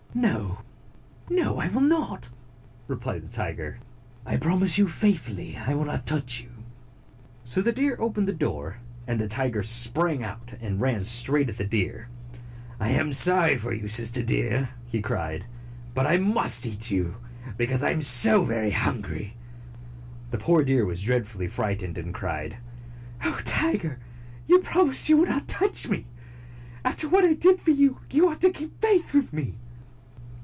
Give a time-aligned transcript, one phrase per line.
[0.13, 0.59] "No,
[1.29, 2.27] no, I will not,''
[2.89, 3.77] replied the tiger.
[4.25, 6.49] "I promise you faithfully I will not touch you."
[7.45, 11.57] So the deer opened the door, and the tiger sprang out and ran straight at
[11.57, 12.09] the deer.
[12.77, 15.45] "I am sorry for you, Sister Deer," he cried,
[15.93, 17.15] "but I must eat you,
[17.55, 19.37] because I am so very hungry."
[20.31, 22.57] The poor deer was dreadfully frightened, and cried,
[23.23, 23.97] "Oh, Tiger,
[24.45, 26.05] you promised me you would not touch me.
[26.83, 29.55] After what I did for you, you ought to keep faith with me."